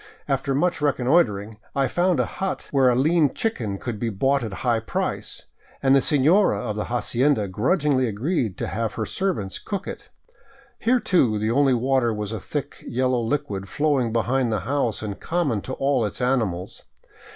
[0.27, 4.51] After much reconnoitering I found a hut where a lean chicken could be bought at
[4.51, 5.43] a high price,
[5.83, 10.09] and the senora of the hacienda grudgingly agreed to have her servants cook it.
[10.79, 15.19] Here, too, the only water was a thick yellow liquid flowing behind the house and
[15.19, 16.83] common to all its animals.